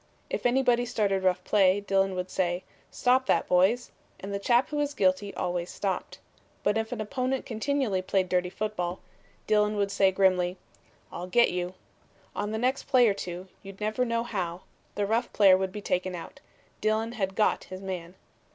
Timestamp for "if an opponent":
6.75-7.45